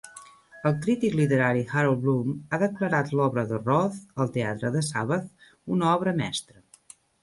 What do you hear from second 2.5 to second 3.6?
ha declarat l'obra